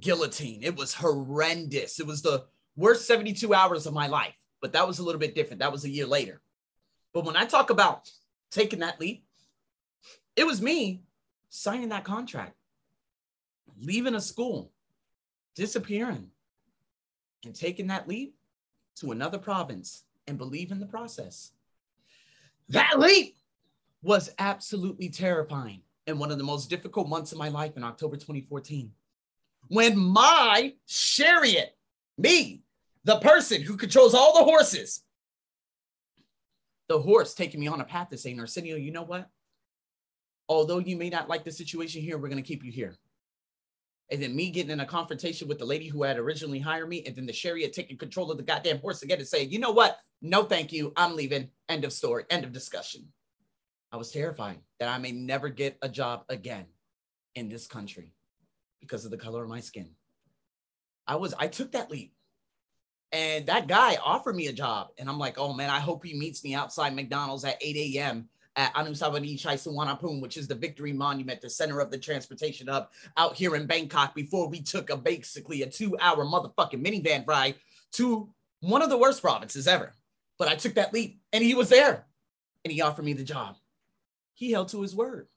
guillotine. 0.00 0.62
It 0.62 0.76
was 0.76 0.92
horrendous. 0.92 2.00
It 2.00 2.06
was 2.06 2.20
the 2.22 2.44
worst 2.76 3.06
72 3.06 3.54
hours 3.54 3.86
of 3.86 3.94
my 3.94 4.08
life. 4.08 4.34
But 4.60 4.72
that 4.72 4.86
was 4.86 4.98
a 4.98 5.04
little 5.04 5.20
bit 5.20 5.34
different. 5.34 5.60
That 5.60 5.72
was 5.72 5.84
a 5.84 5.90
year 5.90 6.06
later. 6.06 6.40
But 7.14 7.24
when 7.24 7.36
I 7.36 7.44
talk 7.44 7.70
about 7.70 8.10
taking 8.50 8.80
that 8.80 9.00
leap, 9.00 9.24
it 10.34 10.46
was 10.46 10.60
me 10.60 11.02
signing 11.48 11.90
that 11.90 12.04
contract, 12.04 12.56
leaving 13.80 14.14
a 14.14 14.20
school, 14.20 14.72
disappearing, 15.54 16.30
and 17.44 17.54
taking 17.54 17.88
that 17.88 18.08
leap 18.08 18.34
to 18.96 19.12
another 19.12 19.38
province 19.38 20.04
and 20.26 20.38
believe 20.38 20.70
in 20.70 20.80
the 20.80 20.86
process. 20.86 21.52
That 22.68 22.98
leap 22.98 23.36
was 24.02 24.30
absolutely 24.38 25.08
terrifying 25.08 25.82
and 26.06 26.18
one 26.18 26.30
of 26.30 26.38
the 26.38 26.44
most 26.44 26.68
difficult 26.70 27.08
months 27.08 27.32
of 27.32 27.38
my 27.38 27.48
life 27.48 27.76
in 27.76 27.84
October 27.84 28.16
2014. 28.16 28.90
When 29.68 29.96
my 29.96 30.74
chariot, 30.86 31.76
me, 32.18 32.62
the 33.04 33.18
person 33.18 33.62
who 33.62 33.76
controls 33.76 34.14
all 34.14 34.38
the 34.38 34.44
horses, 34.44 35.02
the 36.88 36.98
horse 36.98 37.34
taking 37.34 37.60
me 37.60 37.68
on 37.68 37.80
a 37.80 37.84
path 37.84 38.10
to 38.10 38.18
say, 38.18 38.36
Arsenio, 38.38 38.76
you 38.76 38.90
know 38.90 39.02
what? 39.02 39.28
Although 40.48 40.78
you 40.78 40.96
may 40.96 41.08
not 41.08 41.28
like 41.28 41.44
the 41.44 41.52
situation 41.52 42.02
here, 42.02 42.18
we're 42.18 42.28
going 42.28 42.42
to 42.42 42.46
keep 42.46 42.64
you 42.64 42.72
here 42.72 42.96
and 44.10 44.22
then 44.22 44.36
me 44.36 44.50
getting 44.50 44.70
in 44.70 44.80
a 44.80 44.86
confrontation 44.86 45.48
with 45.48 45.58
the 45.58 45.64
lady 45.64 45.88
who 45.88 46.02
had 46.02 46.18
originally 46.18 46.58
hired 46.58 46.88
me, 46.88 47.02
and 47.06 47.16
then 47.16 47.26
the 47.26 47.32
chariot 47.32 47.72
taking 47.72 47.96
control 47.96 48.30
of 48.30 48.36
the 48.36 48.42
goddamn 48.42 48.78
horse 48.78 49.02
again 49.02 49.18
and 49.18 49.28
saying, 49.28 49.50
you 49.50 49.58
know 49.58 49.70
what? 49.70 49.98
No, 50.20 50.44
thank 50.44 50.72
you. 50.72 50.92
I'm 50.96 51.16
leaving. 51.16 51.48
End 51.68 51.84
of 51.84 51.92
story. 51.92 52.24
End 52.30 52.44
of 52.44 52.52
discussion. 52.52 53.08
I 53.90 53.96
was 53.96 54.10
terrified 54.10 54.58
that 54.80 54.88
I 54.88 54.98
may 54.98 55.12
never 55.12 55.48
get 55.48 55.76
a 55.82 55.88
job 55.88 56.24
again 56.28 56.66
in 57.34 57.48
this 57.48 57.66
country 57.66 58.12
because 58.80 59.04
of 59.04 59.10
the 59.10 59.16
color 59.16 59.42
of 59.42 59.48
my 59.48 59.60
skin. 59.60 59.90
I 61.06 61.16
was, 61.16 61.34
I 61.38 61.48
took 61.48 61.72
that 61.72 61.90
leap. 61.90 62.14
And 63.12 63.46
that 63.46 63.66
guy 63.66 63.98
offered 64.02 64.36
me 64.36 64.46
a 64.46 64.52
job. 64.52 64.88
And 64.98 65.08
I'm 65.08 65.18
like, 65.18 65.38
oh 65.38 65.52
man, 65.52 65.68
I 65.68 65.80
hope 65.80 66.04
he 66.04 66.14
meets 66.14 66.42
me 66.42 66.54
outside 66.54 66.94
McDonald's 66.94 67.44
at 67.44 67.58
8 67.60 67.96
a.m. 67.96 68.28
at 68.56 68.74
Anusawani 68.74 69.38
Chai 69.38 69.54
Suwanapum, 69.54 70.20
which 70.20 70.36
is 70.36 70.46
the 70.46 70.54
Victory 70.54 70.92
Monument, 70.92 71.40
the 71.40 71.48
center 71.48 71.80
of 71.80 71.90
the 71.90 71.98
transportation 71.98 72.66
hub 72.66 72.90
out 73.16 73.34
here 73.34 73.56
in 73.56 73.66
Bangkok, 73.66 74.14
before 74.14 74.48
we 74.48 74.60
took 74.60 74.90
a 74.90 74.96
basically 74.96 75.62
a 75.62 75.66
two-hour 75.66 76.24
motherfucking 76.24 76.84
minivan 76.84 77.26
ride 77.26 77.54
to 77.92 78.28
one 78.60 78.82
of 78.82 78.90
the 78.90 78.98
worst 78.98 79.22
provinces 79.22 79.66
ever. 79.66 79.94
But 80.38 80.48
I 80.48 80.54
took 80.56 80.74
that 80.74 80.92
leap, 80.92 81.20
and 81.32 81.42
he 81.42 81.54
was 81.54 81.68
there, 81.68 82.06
and 82.64 82.72
he 82.72 82.82
offered 82.82 83.04
me 83.04 83.12
the 83.12 83.24
job. 83.24 83.56
He 84.34 84.52
held 84.52 84.68
to 84.68 84.82
his 84.82 84.94
word. 84.94 85.28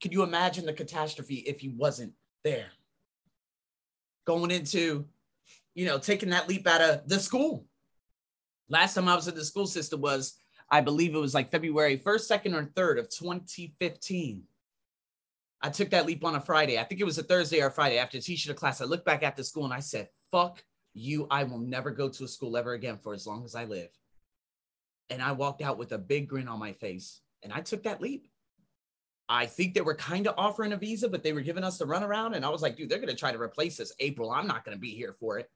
Could 0.00 0.12
you 0.12 0.22
imagine 0.22 0.66
the 0.66 0.72
catastrophe 0.72 1.36
if 1.36 1.60
he 1.60 1.68
wasn't 1.68 2.12
there? 2.42 2.66
Going 4.24 4.50
into, 4.50 5.06
you 5.74 5.86
know, 5.86 5.98
taking 5.98 6.30
that 6.30 6.48
leap 6.48 6.66
out 6.66 6.80
of 6.80 7.08
the 7.08 7.18
school. 7.18 7.66
Last 8.68 8.94
time 8.94 9.08
I 9.08 9.14
was 9.14 9.28
in 9.28 9.34
the 9.34 9.44
school 9.44 9.66
system 9.66 10.00
was 10.00 10.34
I 10.72 10.80
believe 10.80 11.14
it 11.14 11.18
was 11.18 11.34
like 11.34 11.50
February 11.50 11.98
1st, 11.98 12.46
2nd, 12.46 12.54
or 12.54 12.64
3rd 12.64 13.00
of 13.00 13.10
2015. 13.10 14.42
I 15.60 15.68
took 15.68 15.90
that 15.90 16.06
leap 16.06 16.24
on 16.24 16.34
a 16.34 16.40
Friday. 16.40 16.78
I 16.78 16.84
think 16.84 17.00
it 17.00 17.04
was 17.04 17.18
a 17.18 17.22
Thursday 17.22 17.60
or 17.60 17.70
Friday 17.70 17.98
after 17.98 18.18
teaching 18.18 18.50
a 18.50 18.54
class. 18.54 18.80
I 18.80 18.86
looked 18.86 19.04
back 19.04 19.22
at 19.22 19.36
the 19.36 19.44
school 19.44 19.64
and 19.66 19.74
I 19.74 19.80
said, 19.80 20.08
fuck 20.30 20.64
you. 20.94 21.26
I 21.30 21.44
will 21.44 21.58
never 21.58 21.90
go 21.90 22.08
to 22.08 22.24
a 22.24 22.28
school 22.28 22.56
ever 22.56 22.72
again 22.72 22.98
for 23.02 23.12
as 23.12 23.26
long 23.26 23.44
as 23.44 23.54
I 23.54 23.66
live. 23.66 23.90
And 25.10 25.20
I 25.20 25.32
walked 25.32 25.60
out 25.60 25.76
with 25.76 25.92
a 25.92 25.98
big 25.98 26.26
grin 26.26 26.48
on 26.48 26.58
my 26.58 26.72
face 26.72 27.20
and 27.42 27.52
I 27.52 27.60
took 27.60 27.82
that 27.82 28.00
leap. 28.00 28.28
I 29.28 29.44
think 29.44 29.74
they 29.74 29.82
were 29.82 29.94
kind 29.94 30.26
of 30.26 30.34
offering 30.38 30.72
a 30.72 30.78
visa, 30.78 31.06
but 31.06 31.22
they 31.22 31.34
were 31.34 31.42
giving 31.42 31.64
us 31.64 31.76
the 31.76 31.84
runaround. 31.84 32.34
And 32.34 32.46
I 32.46 32.48
was 32.48 32.62
like, 32.62 32.76
dude, 32.76 32.88
they're 32.88 32.98
going 32.98 33.08
to 33.08 33.14
try 33.14 33.30
to 33.30 33.40
replace 33.40 33.78
us 33.78 33.92
April. 34.00 34.30
I'm 34.30 34.46
not 34.46 34.64
going 34.64 34.76
to 34.76 34.80
be 34.80 34.94
here 34.94 35.14
for 35.20 35.38
it. 35.38 35.50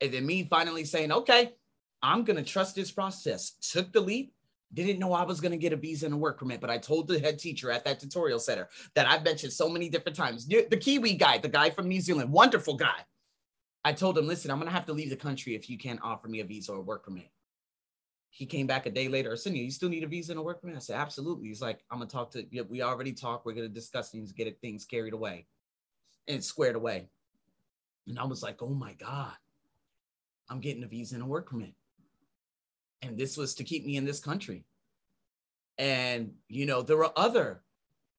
And 0.00 0.12
then 0.12 0.24
me 0.24 0.46
finally 0.48 0.84
saying, 0.84 1.10
okay, 1.10 1.52
I'm 2.00 2.24
going 2.24 2.36
to 2.36 2.44
trust 2.44 2.76
this 2.76 2.92
process. 2.92 3.56
Took 3.72 3.92
the 3.92 4.00
leap. 4.00 4.32
Didn't 4.74 4.98
know 4.98 5.12
I 5.12 5.24
was 5.24 5.40
going 5.40 5.52
to 5.52 5.58
get 5.58 5.72
a 5.72 5.76
visa 5.76 6.06
and 6.06 6.14
a 6.14 6.18
work 6.18 6.38
permit, 6.38 6.60
but 6.60 6.70
I 6.70 6.78
told 6.78 7.06
the 7.08 7.18
head 7.18 7.38
teacher 7.38 7.70
at 7.70 7.84
that 7.84 8.00
tutorial 8.00 8.38
center 8.38 8.68
that 8.94 9.06
I've 9.06 9.24
mentioned 9.24 9.52
so 9.52 9.68
many 9.68 9.88
different 9.88 10.16
times. 10.16 10.46
The 10.46 10.78
Kiwi 10.80 11.14
guy, 11.14 11.38
the 11.38 11.48
guy 11.48 11.70
from 11.70 11.88
New 11.88 12.00
Zealand, 12.00 12.32
wonderful 12.32 12.76
guy. 12.76 13.04
I 13.84 13.92
told 13.92 14.18
him, 14.18 14.26
listen, 14.26 14.50
I'm 14.50 14.58
going 14.58 14.68
to 14.68 14.74
have 14.74 14.86
to 14.86 14.92
leave 14.92 15.10
the 15.10 15.16
country 15.16 15.54
if 15.54 15.70
you 15.70 15.78
can't 15.78 16.00
offer 16.02 16.26
me 16.26 16.40
a 16.40 16.44
visa 16.44 16.72
or 16.72 16.78
a 16.78 16.82
work 16.82 17.04
permit. 17.04 17.30
He 18.30 18.44
came 18.44 18.66
back 18.66 18.84
a 18.86 18.90
day 18.90 19.08
later. 19.08 19.30
Arsenio, 19.30 19.62
you 19.62 19.70
still 19.70 19.88
need 19.88 20.02
a 20.02 20.08
visa 20.08 20.32
and 20.32 20.40
a 20.40 20.42
work 20.42 20.60
permit? 20.60 20.76
I 20.76 20.80
said, 20.80 20.96
absolutely. 20.96 21.46
He's 21.46 21.62
like, 21.62 21.84
I'm 21.90 21.98
going 21.98 22.08
to 22.08 22.14
talk 22.14 22.32
to 22.32 22.44
you. 22.50 22.64
We 22.64 22.82
already 22.82 23.12
talked. 23.12 23.46
We're 23.46 23.52
going 23.52 23.68
to 23.68 23.72
discuss 23.72 24.10
things, 24.10 24.32
get 24.32 24.60
things 24.60 24.84
carried 24.84 25.14
away 25.14 25.46
and 26.26 26.44
squared 26.44 26.74
away. 26.74 27.08
And 28.08 28.18
I 28.18 28.24
was 28.24 28.42
like, 28.42 28.60
oh 28.62 28.74
my 28.74 28.94
God, 28.94 29.32
I'm 30.50 30.60
getting 30.60 30.82
a 30.82 30.88
visa 30.88 31.14
and 31.14 31.24
a 31.24 31.26
work 31.26 31.48
permit 31.48 31.74
and 33.02 33.16
this 33.16 33.36
was 33.36 33.54
to 33.56 33.64
keep 33.64 33.84
me 33.84 33.96
in 33.96 34.04
this 34.04 34.20
country. 34.20 34.64
And 35.78 36.32
you 36.48 36.66
know, 36.66 36.82
there 36.82 36.96
were 36.96 37.12
other 37.16 37.62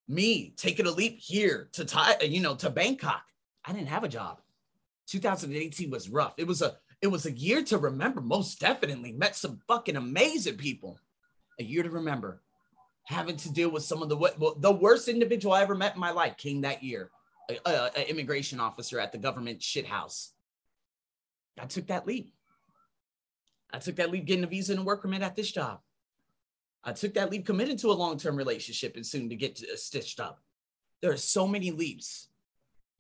me 0.08 0.54
taking 0.56 0.88
a 0.88 0.92
leap 0.92 1.20
here 1.20 1.70
to 1.74 1.86
Thai, 1.86 2.18
you 2.22 2.40
know, 2.40 2.56
to 2.56 2.70
Bangkok. 2.70 3.24
I 3.66 3.74
didn't 3.74 3.90
have 3.90 4.04
a 4.04 4.10
job. 4.10 4.40
2018 5.08 5.90
was 5.90 6.10
rough. 6.10 6.34
It 6.38 6.48
was 6.48 6.62
a 6.62 6.78
it 7.02 7.08
was 7.08 7.26
a 7.26 7.32
year 7.32 7.64
to 7.64 7.78
remember. 7.78 8.22
Most 8.22 8.60
definitely 8.60 9.12
met 9.12 9.36
some 9.36 9.60
fucking 9.68 9.96
amazing 9.96 10.58
people. 10.58 11.00
A 11.60 11.64
year 11.64 11.84
to 11.84 11.90
remember. 11.90 12.42
Having 13.04 13.38
to 13.38 13.54
deal 13.54 13.70
with 13.70 13.84
some 13.84 14.02
of 14.02 14.10
the 14.10 14.56
the 14.60 14.72
worst 14.72 15.08
individual 15.08 15.54
I 15.54 15.62
ever 15.62 15.76
met 15.76 15.96
in 15.96 16.00
my 16.00 16.12
life 16.12 16.38
came 16.38 16.62
that 16.62 16.84
year. 16.84 17.10
An 17.66 18.04
immigration 18.08 18.60
officer 18.60 19.00
at 19.00 19.12
the 19.12 19.18
government 19.18 19.60
shithouse. 19.60 20.32
I 21.60 21.66
took 21.66 21.88
that 21.88 22.06
leap. 22.06 22.34
I 23.72 23.80
took 23.80 23.98
that 23.98 24.12
leap 24.12 24.26
getting 24.26 24.44
a 24.44 24.48
visa 24.48 24.74
and 24.74 24.82
a 24.82 24.84
work 24.84 25.02
permit 25.02 25.22
at 25.22 25.36
this 25.36 25.52
job. 25.52 25.80
I 26.84 26.94
took 26.94 27.14
that 27.16 27.32
leap 27.32 27.46
committed 27.46 27.78
to 27.80 27.92
a 27.92 27.94
long-term 27.94 28.38
relationship 28.38 28.96
and 28.96 29.06
soon 29.06 29.30
to 29.30 29.36
get 29.36 29.62
uh, 29.62 29.76
stitched 29.76 30.20
up. 30.20 30.42
There 31.02 31.12
are 31.12 31.18
so 31.18 31.48
many 31.48 31.72
leaps, 31.72 32.30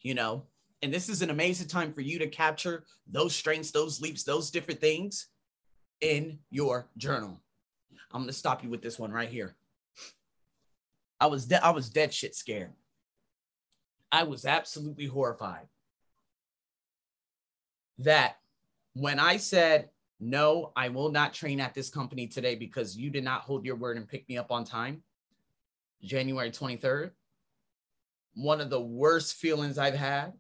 you 0.01 0.13
know, 0.13 0.43
and 0.81 0.93
this 0.93 1.09
is 1.09 1.21
an 1.21 1.29
amazing 1.29 1.67
time 1.67 1.93
for 1.93 2.01
you 2.01 2.19
to 2.19 2.27
capture 2.27 2.85
those 3.09 3.35
strengths, 3.35 3.71
those 3.71 4.01
leaps, 4.01 4.23
those 4.23 4.51
different 4.51 4.81
things 4.81 5.27
in 6.01 6.39
your 6.49 6.89
journal. 6.97 7.41
I'm 8.11 8.21
going 8.21 8.27
to 8.27 8.33
stop 8.33 8.63
you 8.63 8.69
with 8.69 8.81
this 8.81 8.99
one 8.99 9.11
right 9.11 9.29
here. 9.29 9.55
I 11.19 11.27
was 11.27 11.45
de- 11.45 11.65
I 11.65 11.71
was 11.71 11.89
dead 11.89 12.13
shit 12.13 12.35
scared. 12.35 12.73
I 14.11 14.23
was 14.23 14.45
absolutely 14.45 15.07
horrified 15.07 15.67
that 17.99 18.37
when 18.93 19.19
I 19.19 19.37
said 19.37 19.89
no, 20.19 20.71
I 20.75 20.89
will 20.89 21.11
not 21.11 21.33
train 21.33 21.59
at 21.59 21.73
this 21.73 21.89
company 21.89 22.27
today 22.27 22.55
because 22.55 22.97
you 22.97 23.09
did 23.09 23.23
not 23.23 23.41
hold 23.41 23.65
your 23.65 23.75
word 23.75 23.97
and 23.97 24.07
pick 24.07 24.27
me 24.27 24.37
up 24.37 24.51
on 24.51 24.63
time. 24.63 25.03
January 26.01 26.51
23rd. 26.51 27.11
One 28.33 28.61
of 28.61 28.69
the 28.69 28.81
worst 28.81 29.35
feelings 29.35 29.77
I've 29.77 29.95
had 29.95 30.33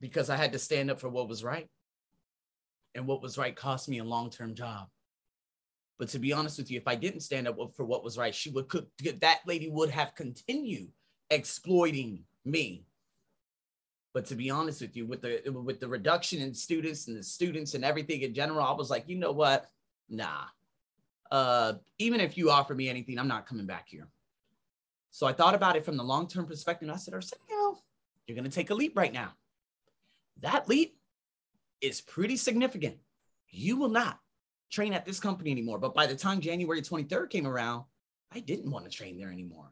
because 0.00 0.30
I 0.30 0.36
had 0.36 0.52
to 0.52 0.58
stand 0.58 0.90
up 0.90 1.00
for 1.00 1.08
what 1.08 1.28
was 1.28 1.44
right. 1.44 1.68
And 2.94 3.06
what 3.06 3.22
was 3.22 3.38
right 3.38 3.54
cost 3.54 3.88
me 3.88 3.98
a 3.98 4.04
long 4.04 4.30
term 4.30 4.54
job. 4.54 4.88
But 5.98 6.08
to 6.10 6.18
be 6.18 6.32
honest 6.32 6.58
with 6.58 6.70
you, 6.70 6.78
if 6.78 6.88
I 6.88 6.94
didn't 6.94 7.20
stand 7.20 7.48
up 7.48 7.58
for 7.74 7.84
what 7.84 8.04
was 8.04 8.16
right, 8.16 8.34
she 8.34 8.50
would 8.50 8.68
could 8.68 8.86
that 9.20 9.40
lady 9.46 9.68
would 9.68 9.90
have 9.90 10.14
continued 10.14 10.90
exploiting 11.30 12.24
me 12.44 12.84
but 14.14 14.26
to 14.26 14.34
be 14.34 14.50
honest 14.50 14.80
with 14.80 14.96
you, 14.96 15.06
with 15.06 15.22
the 15.22 15.42
with 15.50 15.80
the 15.80 15.88
reduction 15.88 16.40
in 16.40 16.54
students 16.54 17.08
and 17.08 17.16
the 17.16 17.22
students 17.22 17.74
and 17.74 17.84
everything 17.84 18.22
in 18.22 18.34
general, 18.34 18.64
I 18.64 18.72
was 18.72 18.90
like, 18.90 19.08
you 19.08 19.16
know 19.16 19.32
what? 19.32 19.66
Nah. 20.08 20.44
Uh, 21.30 21.74
even 21.98 22.20
if 22.20 22.38
you 22.38 22.50
offer 22.50 22.74
me 22.74 22.88
anything, 22.88 23.18
I'm 23.18 23.28
not 23.28 23.46
coming 23.46 23.66
back 23.66 23.86
here. 23.88 24.08
So 25.10 25.26
I 25.26 25.32
thought 25.32 25.54
about 25.54 25.76
it 25.76 25.84
from 25.84 25.98
the 25.98 26.04
long-term 26.04 26.46
perspective. 26.46 26.88
And 26.88 26.94
I 26.94 26.98
said, 26.98 27.12
Arsenio, 27.12 27.78
you're 28.26 28.36
gonna 28.36 28.48
take 28.48 28.70
a 28.70 28.74
leap 28.74 28.96
right 28.96 29.12
now. 29.12 29.32
That 30.40 30.68
leap 30.68 30.96
is 31.80 32.00
pretty 32.00 32.36
significant. 32.36 32.96
You 33.50 33.76
will 33.76 33.90
not 33.90 34.18
train 34.70 34.94
at 34.94 35.04
this 35.04 35.20
company 35.20 35.50
anymore. 35.50 35.78
But 35.78 35.94
by 35.94 36.06
the 36.06 36.16
time 36.16 36.40
January 36.40 36.80
23rd 36.80 37.30
came 37.30 37.46
around, 37.46 37.84
I 38.32 38.40
didn't 38.40 38.70
want 38.70 38.84
to 38.84 38.90
train 38.90 39.18
there 39.18 39.30
anymore 39.30 39.70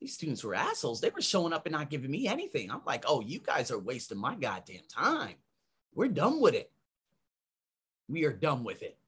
these 0.00 0.14
students 0.14 0.44
were 0.44 0.54
assholes. 0.54 1.00
They 1.00 1.10
were 1.10 1.20
showing 1.20 1.52
up 1.52 1.66
and 1.66 1.72
not 1.72 1.90
giving 1.90 2.10
me 2.10 2.26
anything. 2.26 2.70
I'm 2.70 2.82
like, 2.86 3.04
oh, 3.06 3.20
you 3.20 3.38
guys 3.38 3.70
are 3.70 3.78
wasting 3.78 4.18
my 4.18 4.34
goddamn 4.34 4.82
time. 4.88 5.34
We're 5.94 6.08
done 6.08 6.40
with 6.40 6.54
it. 6.54 6.70
We 8.08 8.24
are 8.24 8.32
done 8.32 8.64
with 8.64 8.82
it. 8.82 8.98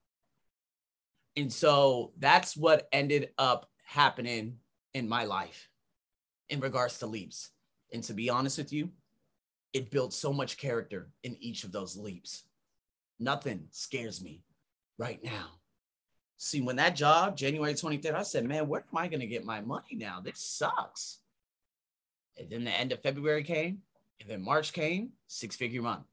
And 1.35 1.53
so 1.53 2.13
that's 2.17 2.57
what 2.57 2.87
ended 2.91 3.29
up 3.37 3.69
happening 3.83 4.57
in 4.93 5.07
my 5.07 5.25
life 5.25 5.69
in 6.49 6.59
regards 6.59 6.97
to 6.99 7.05
leaps. 7.05 7.51
And 7.93 8.03
to 8.05 8.13
be 8.13 8.29
honest 8.29 8.57
with 8.57 8.73
you, 8.73 8.89
it 9.73 9.91
built 9.91 10.13
so 10.13 10.33
much 10.33 10.57
character 10.57 11.09
in 11.23 11.37
each 11.39 11.63
of 11.63 11.71
those 11.71 11.95
leaps. 11.95 12.43
Nothing 13.19 13.67
scares 13.69 14.21
me 14.23 14.41
right 14.97 15.23
now 15.23 15.56
See, 16.37 16.61
when 16.61 16.75
that 16.75 16.95
job, 16.95 17.35
January 17.35 17.73
23rd, 17.73 18.13
I 18.13 18.21
said, 18.21 18.45
man, 18.45 18.67
where 18.67 18.85
am 18.91 18.97
I 18.97 19.07
going 19.07 19.21
to 19.21 19.27
get 19.27 19.43
my 19.43 19.59
money 19.59 19.93
now? 19.93 20.21
This 20.23 20.39
sucks. 20.39 21.19
And 22.37 22.47
then 22.49 22.63
the 22.63 22.71
end 22.71 22.91
of 22.91 23.01
February 23.01 23.43
came, 23.43 23.79
and 24.21 24.29
then 24.29 24.43
March 24.43 24.71
came, 24.71 25.13
six 25.25 25.55
figure 25.55 25.81
month. 25.81 26.05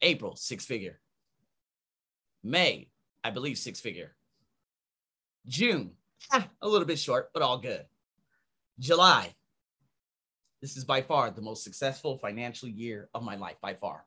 April, 0.00 0.34
six 0.34 0.64
figure. 0.64 0.98
May, 2.42 2.88
I 3.22 3.30
believe 3.30 3.58
six 3.58 3.80
figure. 3.80 4.16
June, 5.46 5.92
ah, 6.32 6.48
a 6.62 6.68
little 6.68 6.86
bit 6.86 6.98
short, 6.98 7.30
but 7.34 7.42
all 7.42 7.58
good. 7.58 7.84
July, 8.78 9.34
this 10.62 10.78
is 10.78 10.84
by 10.84 11.02
far 11.02 11.30
the 11.30 11.42
most 11.42 11.64
successful 11.64 12.16
financial 12.16 12.68
year 12.68 13.10
of 13.14 13.22
my 13.22 13.36
life, 13.36 13.56
by 13.60 13.74
far. 13.74 14.06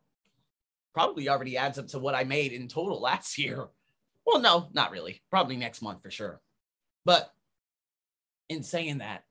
Probably 0.96 1.30
already 1.30 1.58
adds 1.58 1.78
up 1.78 1.88
to 1.90 2.00
what 2.00 2.16
I 2.16 2.24
made 2.24 2.54
in 2.54 2.68
total 2.68 3.00
last 3.02 3.38
year 3.38 3.68
well, 4.32 4.42
no, 4.42 4.70
not 4.74 4.92
really. 4.92 5.22
Probably 5.30 5.58
next 5.58 5.82
month 5.82 6.02
for 6.02 6.12
sure. 6.12 6.42
But 7.06 7.34
in 8.50 8.64
saying 8.64 9.00
that, 9.00 9.24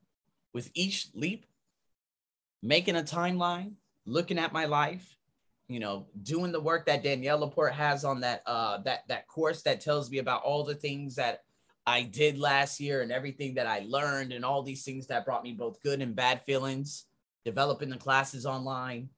with 0.53 0.69
each 0.73 1.07
leap, 1.13 1.45
making 2.61 2.95
a 2.95 3.01
timeline, 3.01 3.73
looking 4.05 4.39
at 4.39 4.53
my 4.53 4.65
life, 4.65 5.17
you 5.67 5.79
know, 5.79 6.07
doing 6.23 6.51
the 6.51 6.59
work 6.59 6.87
that 6.87 7.03
Danielle 7.03 7.39
LaPorte 7.39 7.73
has 7.73 8.03
on 8.03 8.21
that 8.21 8.41
uh 8.47 8.79
that 8.79 9.07
that 9.07 9.27
course 9.27 9.61
that 9.61 9.81
tells 9.81 10.09
me 10.09 10.17
about 10.17 10.41
all 10.43 10.63
the 10.63 10.73
things 10.73 11.15
that 11.15 11.43
I 11.85 12.03
did 12.03 12.37
last 12.37 12.79
year 12.79 13.01
and 13.01 13.11
everything 13.11 13.53
that 13.55 13.67
I 13.67 13.85
learned 13.87 14.33
and 14.33 14.43
all 14.43 14.63
these 14.63 14.83
things 14.83 15.07
that 15.07 15.25
brought 15.25 15.43
me 15.43 15.53
both 15.53 15.81
good 15.81 16.01
and 16.01 16.15
bad 16.15 16.41
feelings, 16.43 17.05
developing 17.45 17.89
the 17.89 17.97
classes 17.97 18.45
online, 18.45 19.09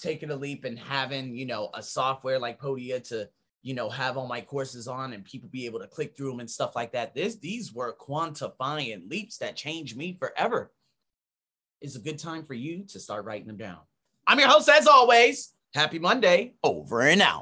taking 0.00 0.30
a 0.30 0.36
leap 0.36 0.64
and 0.64 0.78
having, 0.78 1.34
you 1.34 1.46
know, 1.46 1.70
a 1.74 1.82
software 1.82 2.38
like 2.38 2.60
Podia 2.60 3.02
to 3.08 3.28
you 3.62 3.74
know, 3.74 3.88
have 3.88 4.16
all 4.16 4.26
my 4.26 4.40
courses 4.40 4.88
on 4.88 5.12
and 5.12 5.24
people 5.24 5.48
be 5.50 5.66
able 5.66 5.78
to 5.78 5.86
click 5.86 6.16
through 6.16 6.30
them 6.30 6.40
and 6.40 6.50
stuff 6.50 6.74
like 6.74 6.92
that. 6.92 7.14
This 7.14 7.36
these 7.36 7.72
were 7.72 7.96
quantifying 7.96 9.08
leaps 9.08 9.38
that 9.38 9.56
changed 9.56 9.96
me 9.96 10.16
forever. 10.18 10.72
It's 11.80 11.96
a 11.96 12.00
good 12.00 12.18
time 12.18 12.44
for 12.44 12.54
you 12.54 12.84
to 12.88 13.00
start 13.00 13.24
writing 13.24 13.46
them 13.46 13.56
down. 13.56 13.78
I'm 14.26 14.38
your 14.38 14.48
host, 14.48 14.68
as 14.68 14.86
always. 14.86 15.52
Happy 15.74 15.98
Monday. 15.98 16.54
Over 16.62 17.02
and 17.02 17.22
out. 17.22 17.40